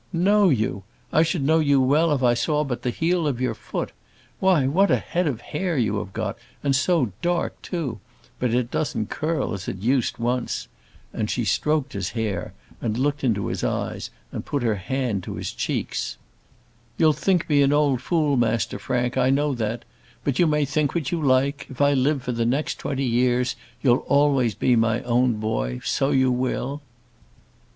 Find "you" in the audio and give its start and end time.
0.49-0.81, 1.59-1.79, 5.77-5.99, 20.39-20.47, 21.11-21.21, 26.09-26.31